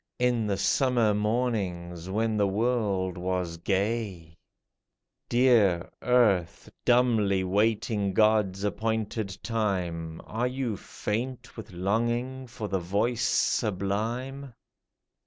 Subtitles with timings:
[0.17, 4.35] In the summer mornings when the world was gay?
[5.29, 13.21] Dear Earth, dumbly waiting God's appointed time, Are you faint with longing for the voice
[13.27, 14.55] sublime